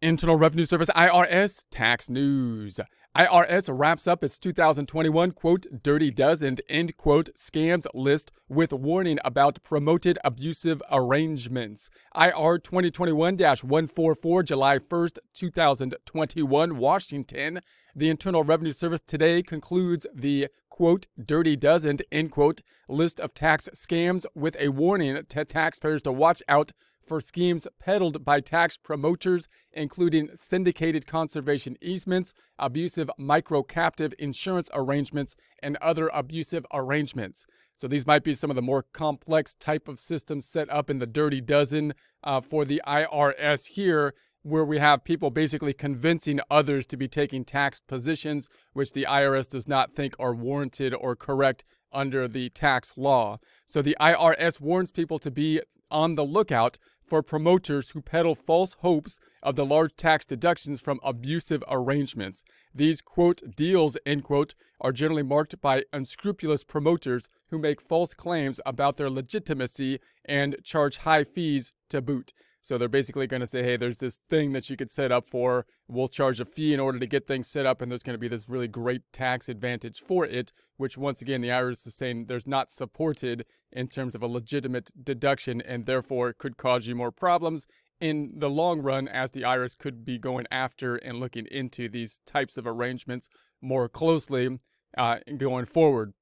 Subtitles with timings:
[0.00, 2.78] Internal Revenue Service IRS tax news.
[3.16, 9.60] IRS wraps up its 2021 quote dirty dozen end quote scams list with warning about
[9.64, 11.90] promoted abusive arrangements.
[12.14, 17.60] IR 2021-144 July 1st, 2021 Washington.
[17.96, 23.68] The Internal Revenue Service today concludes the quote dirty dozen end quote list of tax
[23.74, 26.70] scams with a warning to taxpayers to watch out
[27.08, 35.34] for schemes peddled by tax promoters, including syndicated conservation easements, abusive micro captive insurance arrangements,
[35.62, 37.46] and other abusive arrangements.
[37.76, 40.98] So these might be some of the more complex type of systems set up in
[40.98, 46.86] the dirty dozen uh, for the IRS here, where we have people basically convincing others
[46.88, 51.64] to be taking tax positions which the IRS does not think are warranted or correct
[51.92, 53.38] under the tax law.
[53.66, 58.74] So the IRS warns people to be on the lookout for promoters who peddle false
[58.80, 62.44] hopes of the large tax deductions from abusive arrangements.
[62.74, 68.60] These, quote, deals, end quote, are generally marked by unscrupulous promoters who make false claims
[68.66, 72.32] about their legitimacy and charge high fees to boot.
[72.68, 75.26] So they're basically going to say, hey, there's this thing that you could set up
[75.26, 75.64] for.
[75.88, 78.18] We'll charge a fee in order to get things set up, and there's going to
[78.18, 82.26] be this really great tax advantage for it, which once again the IRS is saying
[82.26, 87.10] there's not supported in terms of a legitimate deduction, and therefore could cause you more
[87.10, 87.66] problems
[88.02, 92.20] in the long run, as the IRS could be going after and looking into these
[92.26, 93.30] types of arrangements
[93.62, 94.58] more closely
[94.98, 96.12] uh, going forward.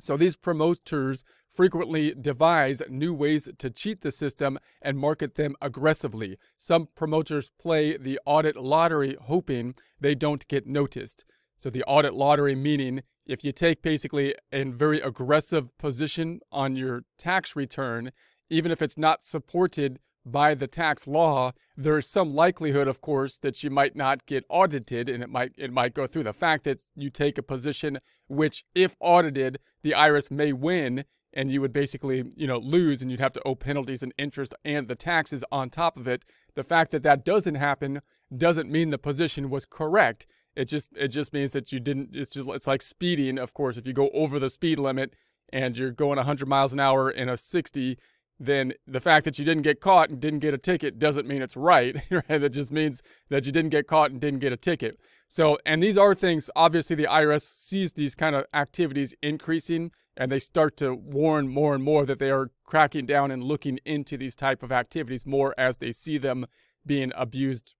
[0.00, 1.22] So these promoters
[1.54, 6.36] frequently devise new ways to cheat the system and market them aggressively.
[6.58, 11.24] Some promoters play the audit lottery hoping they don't get noticed.
[11.56, 17.04] So, the audit lottery meaning if you take basically a very aggressive position on your
[17.18, 18.12] tax return,
[18.50, 23.38] even if it's not supported by the tax law, there is some likelihood, of course,
[23.38, 26.24] that you might not get audited, and it might it might go through.
[26.24, 31.04] The fact that you take a position which, if audited, the IRS may win,
[31.34, 34.54] and you would basically, you know, lose and you'd have to owe penalties and interest
[34.64, 36.24] and the taxes on top of it.
[36.54, 38.00] The fact that that doesn't happen
[38.34, 40.26] doesn't mean the position was correct.
[40.56, 43.76] It just it just means that you didn't it's just it's like speeding, of course,
[43.76, 45.14] if you go over the speed limit
[45.52, 47.98] and you're going 100 miles an hour in a 60,
[48.38, 51.42] then the fact that you didn't get caught and didn't get a ticket doesn't mean
[51.42, 51.96] it's right.
[52.10, 52.40] right?
[52.40, 54.98] That just means that you didn't get caught and didn't get a ticket.
[55.28, 60.30] So, and these are things, obviously, the IRS sees these kind of activities increasing and
[60.30, 64.16] they start to warn more and more that they are cracking down and looking into
[64.16, 66.46] these type of activities more as they see them
[66.86, 67.74] being abused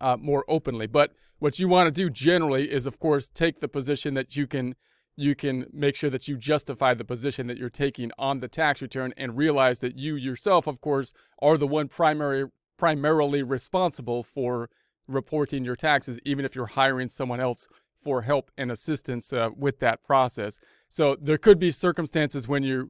[0.00, 0.86] uh, more openly.
[0.86, 4.46] But what you want to do generally is, of course, take the position that you
[4.46, 4.74] can
[5.16, 8.80] you can make sure that you justify the position that you're taking on the tax
[8.80, 12.46] return and realize that you yourself, of course, are the one primary
[12.78, 14.70] primarily responsible for
[15.06, 17.68] reporting your taxes, even if you're hiring someone else
[18.00, 20.58] for help and assistance uh, with that process.
[20.90, 22.88] So there could be circumstances when you're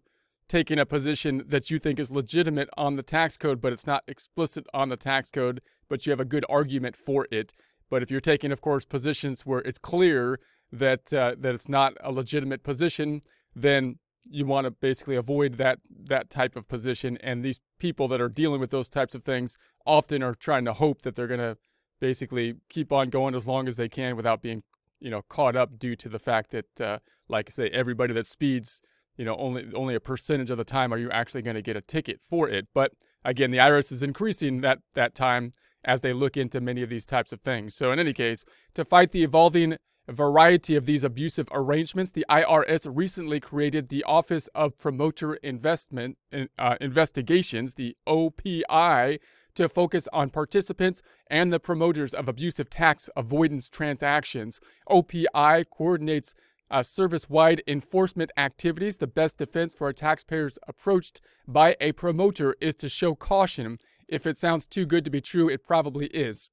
[0.49, 4.03] taking a position that you think is legitimate on the tax code, but it's not
[4.09, 7.53] explicit on the tax code, but you have a good argument for it.
[7.91, 10.41] But if you're taking, of course, positions where it's clear
[10.73, 13.21] that uh, that it's not a legitimate position,
[13.55, 17.19] then you want to basically avoid that that type of position.
[17.19, 20.73] And these people that are dealing with those types of things often are trying to
[20.73, 21.59] hope that they're going to
[22.01, 24.63] basically keep on going as long as they can without being
[25.01, 28.27] you know caught up due to the fact that uh, like I say everybody that
[28.27, 28.81] speeds
[29.17, 31.77] you know only only a percentage of the time are you actually going to get
[31.77, 32.69] a ticket for it.
[32.75, 32.93] But
[33.25, 35.53] again the IRS is increasing that that time
[35.85, 37.75] as they look into many of these types of things.
[37.75, 38.45] So in any case
[38.75, 39.77] to fight the evolving
[40.09, 46.19] variety of these abusive arrangements the IRS recently created the Office of Promoter Investment
[46.59, 49.19] uh, Investigations the OPI
[49.61, 54.59] to focus on participants and the promoters of abusive tax avoidance transactions.
[54.89, 56.35] OPI coordinates
[56.71, 58.97] uh, service wide enforcement activities.
[58.97, 63.79] The best defense for a taxpayer's approached by a promoter is to show caution.
[64.09, 66.49] If it sounds too good to be true, it probably is.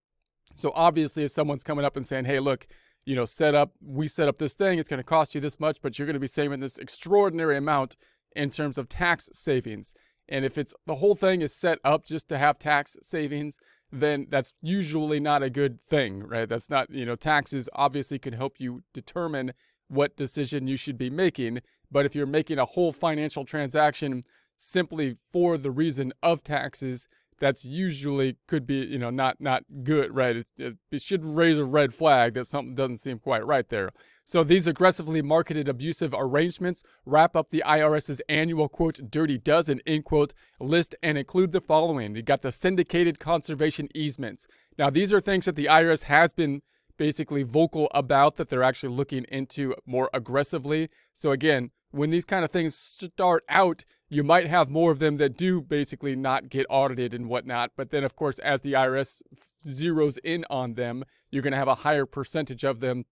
[0.53, 2.67] So, obviously, if someone's coming up and saying, hey, look,
[3.05, 5.59] you know, set up, we set up this thing, it's going to cost you this
[5.59, 7.95] much, but you're going to be saving this extraordinary amount
[8.35, 9.93] in terms of tax savings.
[10.29, 13.57] And if it's the whole thing is set up just to have tax savings,
[13.91, 16.49] then that's usually not a good thing, right?
[16.49, 19.53] That's not, you know, taxes obviously can help you determine
[19.87, 21.61] what decision you should be making.
[21.89, 24.23] But if you're making a whole financial transaction
[24.57, 27.07] simply for the reason of taxes,
[27.39, 30.37] that's usually could be you know not not good right?
[30.37, 33.91] It, it, it, should raise a red flag that something doesn't seem quite right there.
[34.23, 40.05] So these aggressively marketed abusive arrangements wrap up the irs's annual quote dirty dozen end
[40.05, 42.15] quote list and include the following.
[42.15, 44.47] You got the syndicated conservation easements.
[44.77, 46.61] Now these are things that the irs has been
[46.97, 50.89] basically vocal about that they're actually looking into more aggressively.
[51.13, 55.17] So again when these kind of things start out you might have more of them
[55.17, 57.71] that do basically not get audited and whatnot.
[57.75, 59.21] But then, of course, as the IRS
[59.65, 63.05] zeroes in on them, you're going to have a higher percentage of them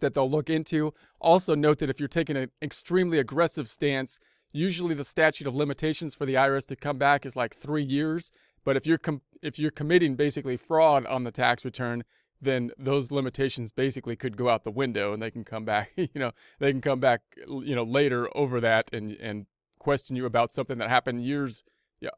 [0.00, 0.92] that they'll look into.
[1.20, 4.18] Also, note that if you're taking an extremely aggressive stance,
[4.52, 8.32] usually the statute of limitations for the IRS to come back is like three years.
[8.64, 12.02] But if you're com- if you're committing basically fraud on the tax return,
[12.40, 15.92] then those limitations basically could go out the window, and they can come back.
[15.96, 17.20] You know, they can come back.
[17.46, 19.46] You know, later over that and and
[19.84, 21.62] question you about something that happened years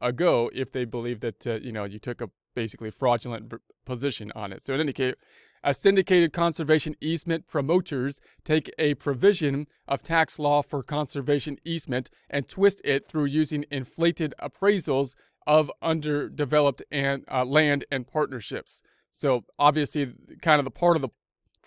[0.00, 3.52] ago if they believe that uh, you know you took a basically fraudulent
[3.84, 4.64] position on it.
[4.64, 5.14] So in any case,
[5.62, 12.48] a syndicated conservation easement promoters take a provision of tax law for conservation easement and
[12.48, 15.14] twist it through using inflated appraisals
[15.46, 18.82] of underdeveloped and uh, land and partnerships.
[19.12, 21.14] So obviously, kind of the part of the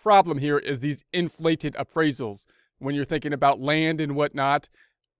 [0.01, 2.45] problem here is these inflated appraisals.
[2.79, 4.69] When you're thinking about land and whatnot,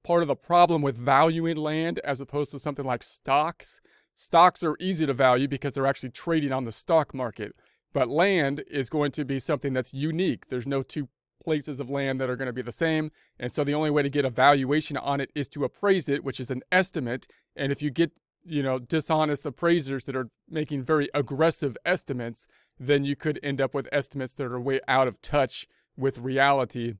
[0.03, 3.81] part of the problem with valuing land as opposed to something like stocks.
[4.15, 7.53] Stocks are easy to value because they're actually trading on the stock market.
[7.93, 10.49] But land is going to be something that's unique.
[10.49, 11.09] There's no two
[11.41, 13.11] places of land that are going to be the same.
[13.39, 16.23] And so the only way to get a valuation on it is to appraise it,
[16.23, 17.27] which is an estimate.
[17.55, 18.11] And if you get,
[18.43, 22.45] you know, dishonest appraisers that are making very aggressive estimates,
[22.77, 25.67] then you could end up with estimates that are way out of touch
[25.97, 26.95] with reality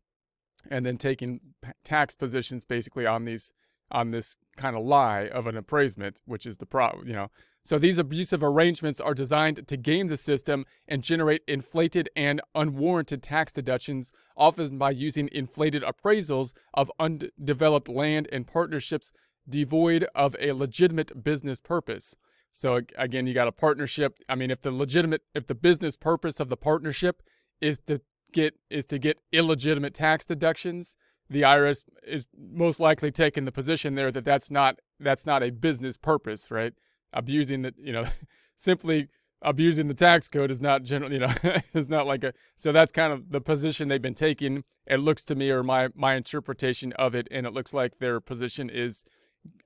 [0.70, 1.40] and then taking
[1.84, 3.52] tax positions basically on these
[3.92, 7.30] on this kind of lie of an appraisement, which is the problem, you know.
[7.64, 13.24] So these abusive arrangements are designed to game the system and generate inflated and unwarranted
[13.24, 19.12] tax deductions, often by using inflated appraisals of undeveloped land and partnerships
[19.48, 22.16] devoid of a legitimate business purpose.
[22.52, 24.18] So again, you got a partnership.
[24.28, 27.22] I mean, if the legitimate, if the business purpose of the partnership
[27.62, 30.96] is to get is to get illegitimate tax deductions,
[31.30, 35.52] the IRS is most likely taking the position there that that's not that's not a
[35.52, 36.74] business purpose, right?
[37.14, 38.06] Abusing the you know
[38.56, 39.08] simply
[39.42, 41.34] abusing the tax code is not generally you know
[41.74, 44.64] is not like a so that's kind of the position they've been taking.
[44.88, 48.20] It looks to me or my my interpretation of it, and it looks like their
[48.20, 49.06] position is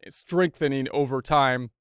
[0.10, 1.72] strengthening over time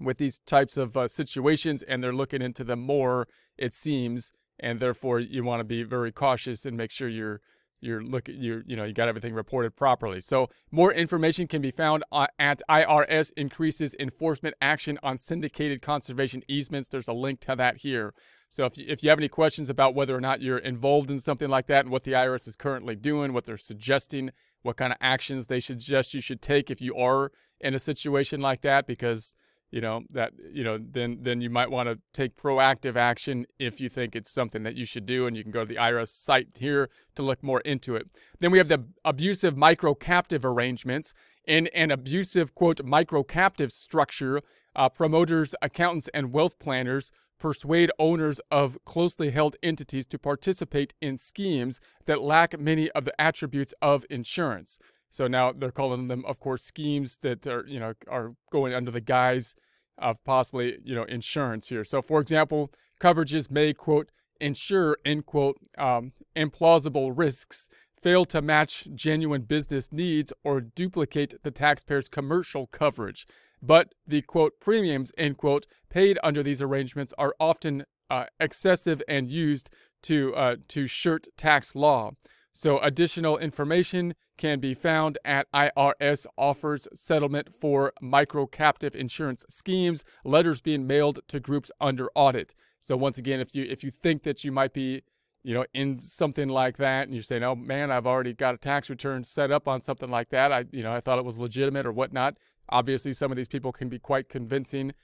[0.00, 3.26] with these types of uh, situations, and they're looking into them more.
[3.56, 7.40] It seems and therefore you want to be very cautious and make sure you're
[7.80, 10.20] you're look you you know you got everything reported properly.
[10.20, 16.42] So more information can be found uh, at IRS increases enforcement action on syndicated conservation
[16.48, 16.88] easements.
[16.88, 18.14] There's a link to that here.
[18.48, 21.20] So if you, if you have any questions about whether or not you're involved in
[21.20, 24.30] something like that and what the IRS is currently doing, what they're suggesting,
[24.62, 28.40] what kind of actions they suggest you should take if you are in a situation
[28.40, 29.34] like that, because
[29.76, 33.78] you know that you know then then you might want to take proactive action if
[33.78, 36.08] you think it's something that you should do and you can go to the IRS
[36.08, 38.08] site here to look more into it.
[38.40, 41.12] Then we have the abusive micro captive arrangements.
[41.46, 44.40] In an abusive quote micro captive structure
[44.74, 51.18] uh, promoters accountants and wealth planners persuade owners of closely held entities to participate in
[51.18, 54.78] schemes that lack many of the attributes of insurance.
[55.10, 58.90] So now they're calling them, of course, schemes that are, you know, are going under
[58.90, 59.54] the guise
[59.98, 61.84] of possibly, you know, insurance here.
[61.84, 62.70] So, for example,
[63.00, 64.10] coverages may quote
[64.40, 67.68] insure end quote um, implausible risks,
[68.02, 73.26] fail to match genuine business needs, or duplicate the taxpayer's commercial coverage.
[73.62, 79.30] But the quote premiums end quote paid under these arrangements are often uh, excessive and
[79.30, 79.70] used
[80.02, 82.12] to uh, to shirt tax law.
[82.56, 90.04] So additional information can be found at IRS offers settlement for micro captive insurance schemes,
[90.24, 92.54] letters being mailed to groups under audit.
[92.80, 95.02] So once again, if you if you think that you might be,
[95.42, 98.58] you know, in something like that and you're saying, "Oh man, I've already got a
[98.58, 100.50] tax return set up on something like that.
[100.50, 102.38] I, you know, I thought it was legitimate or whatnot."
[102.70, 104.94] Obviously, some of these people can be quite convincing,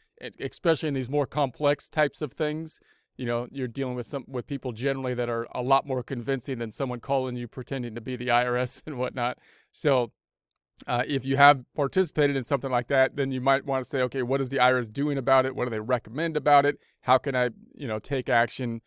[0.40, 2.80] especially in these more complex types of things
[3.22, 6.58] you know you're dealing with some with people generally that are a lot more convincing
[6.58, 9.38] than someone calling you pretending to be the IRS and whatnot.
[9.72, 10.10] So
[10.88, 14.00] uh, if you have participated in something like that, then you might want to say,
[14.02, 15.54] okay, what is the IRS doing about it?
[15.54, 16.78] What do they recommend about it?
[17.02, 18.80] How can I, you know, take action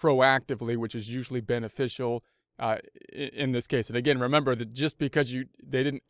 [0.00, 2.24] proactively, which is usually beneficial
[2.58, 2.78] uh,
[3.12, 3.88] in this case.
[3.88, 6.02] And again, remember that just because you they didn't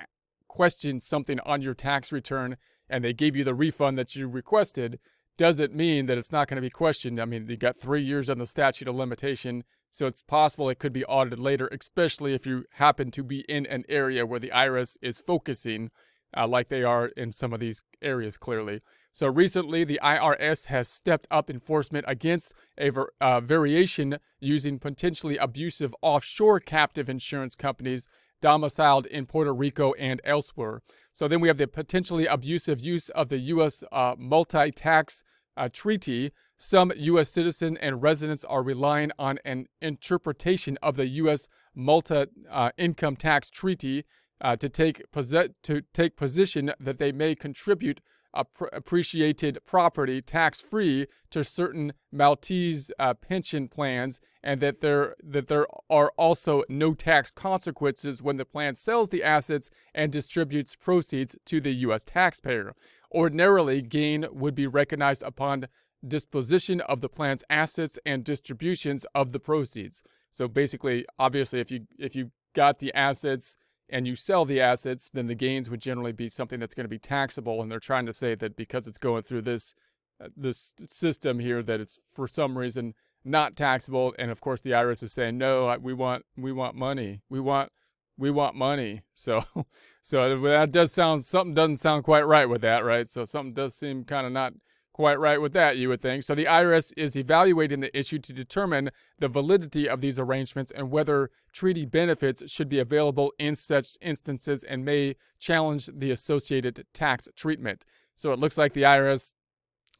[0.46, 2.56] question something on your tax return
[2.88, 5.00] and they gave you the refund that you requested
[5.38, 7.20] doesn't mean that it's not going to be questioned.
[7.20, 10.78] I mean, you got three years on the statute of limitation, so it's possible it
[10.78, 14.50] could be audited later, especially if you happen to be in an area where the
[14.50, 15.90] IRS is focusing,
[16.36, 18.80] uh, like they are in some of these areas clearly.
[19.12, 25.94] So recently, the IRS has stepped up enforcement against a uh, variation using potentially abusive
[26.00, 28.08] offshore captive insurance companies
[28.42, 30.82] domiciled in Puerto Rico and elsewhere.
[31.14, 33.82] So then we have the potentially abusive use of the U.S.
[33.90, 35.24] Uh, Malta tax
[35.56, 36.32] uh, treaty.
[36.58, 37.30] Some U.S.
[37.30, 41.48] citizens and residents are relying on an interpretation of the U.S.
[41.74, 44.04] Malta uh, income tax treaty
[44.42, 48.00] uh, to take to take position that they may contribute
[48.34, 55.66] appreciated property tax free to certain Maltese uh, pension plans, and that there that there
[55.90, 61.60] are also no tax consequences when the plan sells the assets and distributes proceeds to
[61.60, 62.04] the U.S.
[62.04, 62.74] taxpayer.
[63.12, 65.68] Ordinarily, gain would be recognized upon
[66.06, 70.02] disposition of the plan's assets and distributions of the proceeds.
[70.32, 73.56] So basically, obviously, if you if you got the assets
[73.88, 76.88] and you sell the assets, then the gains would generally be something that's going to
[76.88, 77.60] be taxable.
[77.60, 79.74] And they're trying to say that because it's going through this
[80.22, 84.14] uh, this system here, that it's for some reason not taxable.
[84.18, 87.70] And of course, the IRS is saying no, we want we want money, we want
[88.16, 89.02] we want money.
[89.14, 89.42] So
[90.02, 93.08] so that does sound something doesn't sound quite right with that, right?
[93.08, 94.54] So something does seem kind of not
[94.92, 96.22] quite right with that, you would think.
[96.22, 100.90] So the IRS is evaluating the issue to determine the validity of these arrangements and
[100.90, 107.28] whether treaty benefits should be available in such instances and may challenge the associated tax
[107.36, 107.84] treatment.
[108.16, 109.32] So it looks like the IRS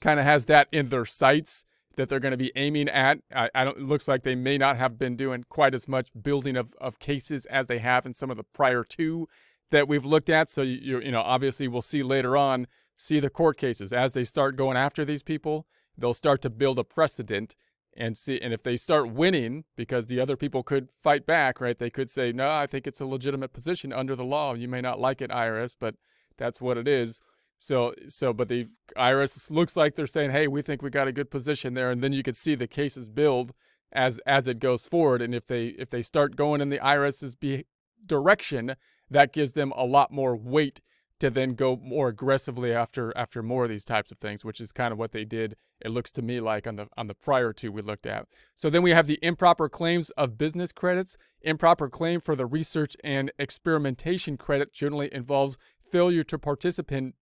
[0.01, 1.65] kind of has that in their sights
[1.97, 3.19] that they're going to be aiming at.
[3.35, 3.79] I, I, don't.
[3.79, 6.99] It looks like they may not have been doing quite as much building of, of
[6.99, 9.29] cases as they have in some of the prior two
[9.71, 10.49] that we've looked at.
[10.49, 12.67] So you you know obviously we'll see later on
[13.03, 13.93] see the court cases.
[13.93, 15.67] As they start going after these people
[15.99, 17.55] they'll start to build a precedent
[17.95, 21.79] and see and if they start winning because the other people could fight back right
[21.79, 24.55] they could say no i think it's a legitimate position under the law.
[24.55, 25.97] You may not like it irs but
[26.39, 27.21] that's what it is.
[27.59, 31.13] So so but the irs looks like they're saying hey we think we got a
[31.13, 33.53] good position there and then you could see the cases build
[33.93, 37.35] as as it goes forward and if they if they start going in the irs's
[37.35, 37.67] be,
[38.07, 38.75] direction
[39.11, 40.81] that gives them a lot more weight
[41.23, 44.73] to then go more aggressively after after more of these types of things, which is
[44.73, 45.55] kind of what they did.
[45.81, 48.27] It looks to me like on the on the prior two we looked at.
[48.57, 51.17] So then we have the improper claims of business credits.
[51.41, 57.15] Improper claim for the research and experimentation credit generally involves failure to participate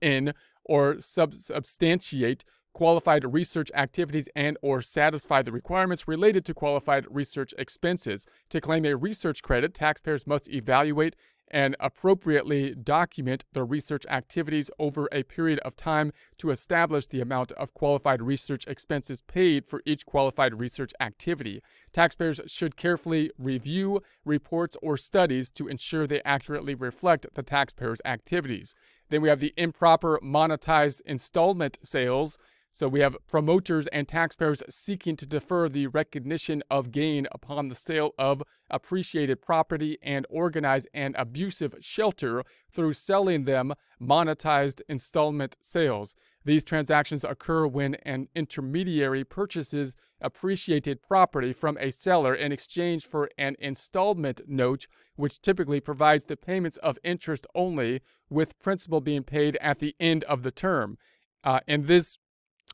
[0.00, 7.06] in or sub- substantiate qualified research activities and or satisfy the requirements related to qualified
[7.08, 8.26] research expenses.
[8.50, 11.14] To claim a research credit, taxpayers must evaluate
[11.50, 17.52] and appropriately document the research activities over a period of time to establish the amount
[17.52, 21.62] of qualified research expenses paid for each qualified research activity.
[21.92, 28.74] Taxpayers should carefully review reports or studies to ensure they accurately reflect the taxpayer's activities.
[29.08, 32.38] Then we have the improper monetized installment sales
[32.72, 37.74] so we have promoters and taxpayers seeking to defer the recognition of gain upon the
[37.74, 46.14] sale of appreciated property and organize an abusive shelter through selling them monetized installment sales.
[46.44, 53.28] These transactions occur when an intermediary purchases appreciated property from a seller in exchange for
[53.38, 59.56] an installment note, which typically provides the payments of interest only, with principal being paid
[59.60, 60.96] at the end of the term.
[61.44, 62.18] Uh, and this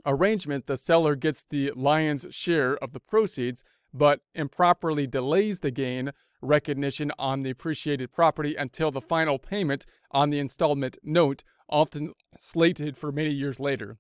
[0.07, 6.13] arrangement, the seller gets the lion's share of the proceeds, but improperly delays the gain
[6.43, 12.97] recognition on the appreciated property until the final payment on the installment note, often slated
[12.97, 13.99] for many years later.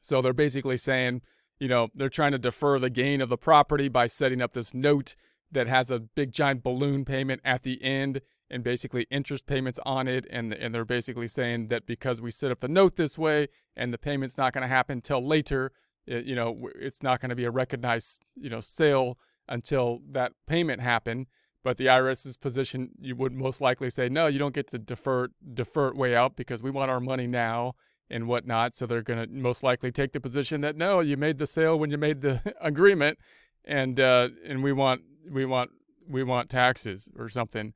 [0.00, 1.22] So they're basically saying,
[1.58, 4.74] you know, they're trying to defer the gain of the property by setting up this
[4.74, 5.16] note
[5.50, 10.06] that has a big giant balloon payment at the end and basically interest payments on
[10.06, 13.48] it and and they're basically saying that because we set up the note this way
[13.76, 15.72] and the payment's not going to happen until later
[16.06, 20.32] it, you know it's not going to be a recognized you know sale until that
[20.46, 21.26] payment happened.
[21.62, 25.28] But the IRS's position you would most likely say no you don't get to defer
[25.54, 27.74] defer it way out because we want our money now
[28.08, 28.76] and whatnot.
[28.76, 31.76] So they're going to most likely take the position that no you made the sale
[31.76, 33.18] when you made the agreement
[33.64, 35.70] and uh, and we want we want
[36.08, 37.74] we want taxes or something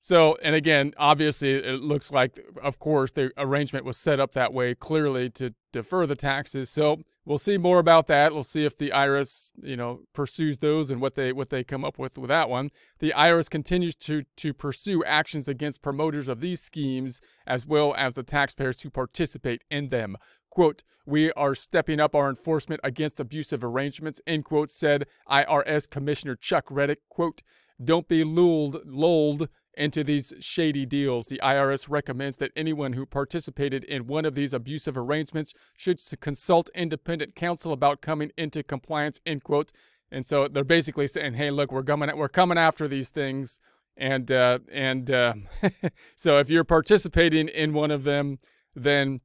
[0.00, 4.52] So, and again, obviously, it looks like, of course, the arrangement was set up that
[4.52, 6.70] way clearly to defer the taxes.
[6.70, 8.32] So, we'll see more about that.
[8.32, 11.84] We'll see if the IRS, you know, pursues those and what they what they come
[11.84, 12.70] up with with that one.
[12.98, 18.14] The IRS continues to to pursue actions against promoters of these schemes as well as
[18.14, 20.16] the taxpayers who participate in them.
[20.50, 26.34] Quote, we are stepping up our enforcement against abusive arrangements, end quote, said IRS Commissioner
[26.34, 26.96] Chuck Rettig.
[27.08, 27.42] Quote,
[27.82, 31.26] don't be lulled, lulled into these shady deals.
[31.26, 36.70] The IRS recommends that anyone who participated in one of these abusive arrangements should consult
[36.74, 39.72] independent counsel about coming into compliance, end quote.
[40.10, 43.60] And so they're basically saying, hey, look, we're coming, we're coming after these things.
[43.96, 45.34] And, uh, and uh,
[46.16, 48.38] so if you're participating in one of them,
[48.74, 49.20] then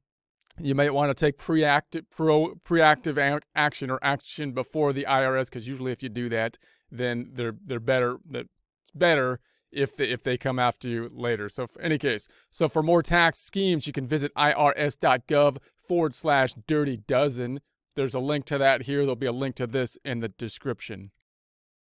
[0.58, 3.18] you might want to take preactive, pro, preactive
[3.54, 6.56] action or action before the IRS, because usually if you do that,
[6.90, 8.18] then they're they're better.
[8.32, 9.40] It's better
[9.72, 11.48] if they, if they come after you later.
[11.48, 16.54] So, for any case, so for more tax schemes, you can visit irs.gov forward slash
[16.66, 17.60] dirty dozen.
[17.94, 19.00] There's a link to that here.
[19.00, 21.10] There'll be a link to this in the description.